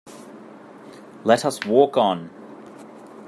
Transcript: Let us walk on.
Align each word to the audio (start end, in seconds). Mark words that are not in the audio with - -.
Let 1.23 1.45
us 1.45 1.63
walk 1.63 1.95
on. 1.95 2.31